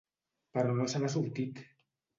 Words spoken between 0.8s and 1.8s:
se n'ha sortit.